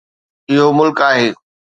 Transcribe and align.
اهو 0.51 0.67
ملڪ 0.77 0.97
آهي. 1.09 1.29